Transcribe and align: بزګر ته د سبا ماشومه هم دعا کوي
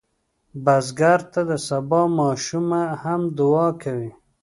بزګر 0.63 1.19
ته 1.31 1.41
د 1.49 1.51
سبا 1.67 2.01
ماشومه 2.19 2.81
هم 3.03 3.21
دعا 3.37 3.67
کوي 3.83 4.11